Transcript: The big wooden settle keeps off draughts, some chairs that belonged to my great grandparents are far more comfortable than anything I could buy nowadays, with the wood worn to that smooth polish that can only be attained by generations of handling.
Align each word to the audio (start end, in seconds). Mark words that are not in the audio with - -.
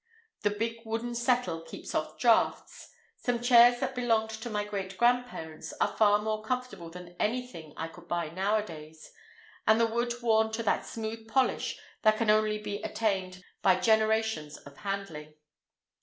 The 0.41 0.49
big 0.49 0.79
wooden 0.83 1.13
settle 1.13 1.61
keeps 1.61 1.93
off 1.93 2.17
draughts, 2.17 2.89
some 3.17 3.39
chairs 3.39 3.79
that 3.81 3.93
belonged 3.93 4.31
to 4.31 4.49
my 4.49 4.63
great 4.63 4.97
grandparents 4.97 5.75
are 5.79 5.95
far 5.95 6.17
more 6.17 6.41
comfortable 6.43 6.89
than 6.89 7.15
anything 7.19 7.75
I 7.77 7.87
could 7.87 8.07
buy 8.07 8.29
nowadays, 8.29 9.11
with 9.67 9.77
the 9.77 9.85
wood 9.85 10.15
worn 10.23 10.51
to 10.53 10.63
that 10.63 10.87
smooth 10.87 11.27
polish 11.27 11.77
that 12.01 12.17
can 12.17 12.31
only 12.31 12.57
be 12.57 12.81
attained 12.81 13.43
by 13.61 13.75
generations 13.79 14.57
of 14.57 14.77
handling. 14.77 15.35